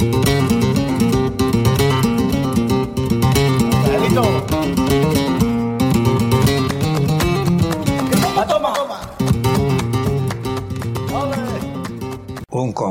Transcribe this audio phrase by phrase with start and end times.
[0.00, 0.59] Thank you.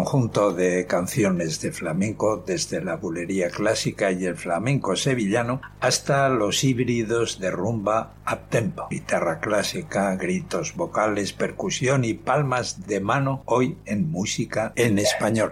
[0.10, 6.64] Conjunto de canciones de flamenco desde la bulería clásica y el flamenco sevillano hasta los
[6.64, 13.78] híbridos de rumba up tempo, guitarra clásica, gritos vocales, percusión y palmas de mano hoy
[13.86, 15.52] en música en español.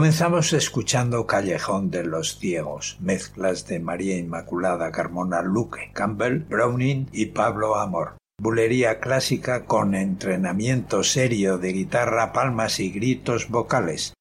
[0.00, 7.26] Comenzamos escuchando Callejón de los Ciegos, mezclas de María Inmaculada Carmona Luque, Campbell, Browning y
[7.26, 8.16] Pablo Amor.
[8.40, 14.14] Bulería clásica con entrenamiento serio de guitarra, palmas y gritos vocales.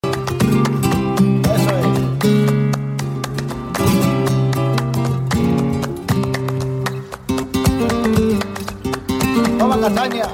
[9.57, 10.25] Toma castaña,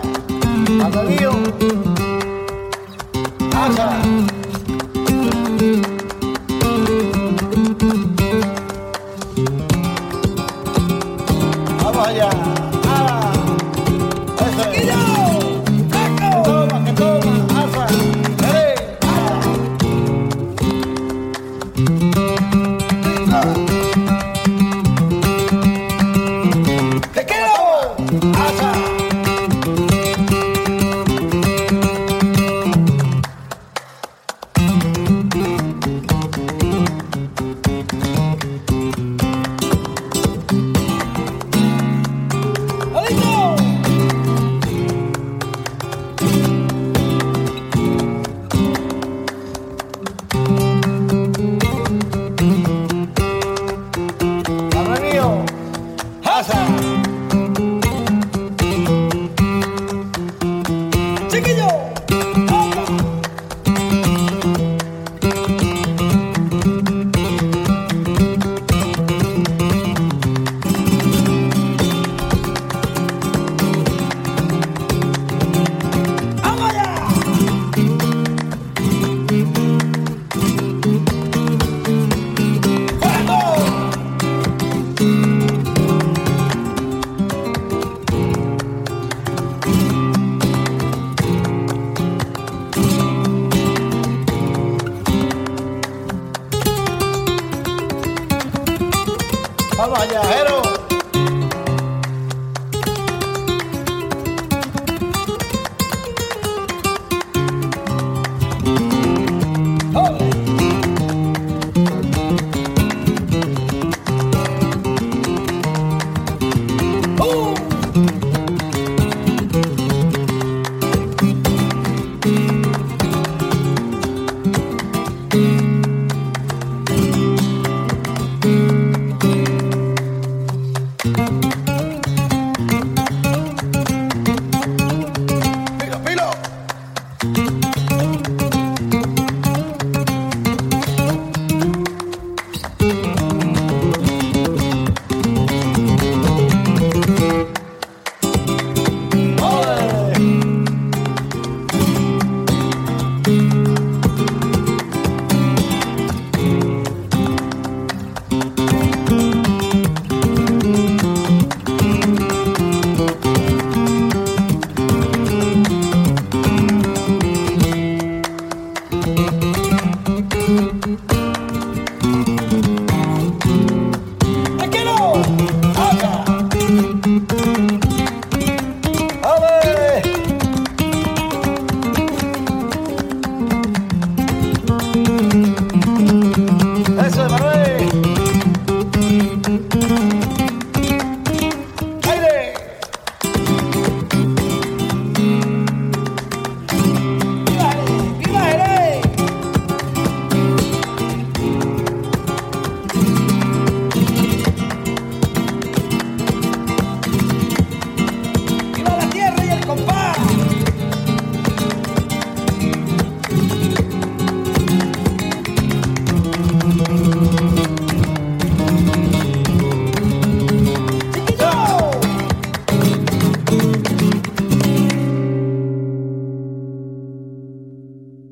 [100.06, 100.58] आजा हैरो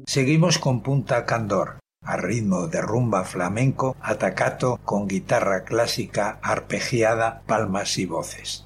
[0.06, 7.98] Seguimos con Punta Candor, a ritmo de rumba flamenco, atacato con guitarra clásica arpegiada, palmas
[7.98, 8.66] y voces.